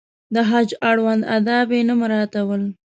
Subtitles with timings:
[0.33, 2.61] د حج اړوند آداب یې نه مراعاتول.